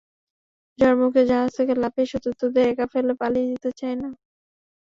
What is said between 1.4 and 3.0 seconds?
থেকে লাফিয়ে সতীর্থদের একা